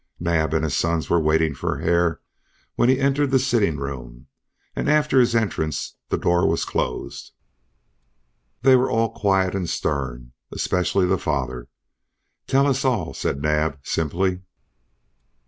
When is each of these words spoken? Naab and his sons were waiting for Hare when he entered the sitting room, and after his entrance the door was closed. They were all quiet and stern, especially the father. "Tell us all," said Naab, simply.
Naab 0.19 0.55
and 0.55 0.63
his 0.63 0.75
sons 0.75 1.11
were 1.11 1.19
waiting 1.19 1.53
for 1.53 1.77
Hare 1.77 2.21
when 2.73 2.89
he 2.89 2.97
entered 2.99 3.29
the 3.29 3.37
sitting 3.37 3.77
room, 3.77 4.25
and 4.75 4.89
after 4.89 5.19
his 5.19 5.35
entrance 5.35 5.93
the 6.09 6.17
door 6.17 6.47
was 6.49 6.65
closed. 6.65 7.33
They 8.63 8.75
were 8.75 8.89
all 8.89 9.11
quiet 9.11 9.53
and 9.53 9.69
stern, 9.69 10.31
especially 10.51 11.05
the 11.05 11.19
father. 11.19 11.67
"Tell 12.47 12.65
us 12.65 12.83
all," 12.83 13.13
said 13.13 13.43
Naab, 13.43 13.77
simply. 13.83 14.41